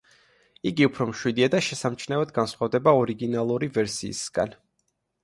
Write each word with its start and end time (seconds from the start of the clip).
იგი 0.69 0.85
უფრო 0.87 1.05
მშვიდია 1.09 1.49
და 1.55 1.59
შესამჩნევად 1.65 2.31
განსხვავდება 2.37 2.95
ორიგინალური 3.03 3.71
ვერსიისგან. 3.77 4.57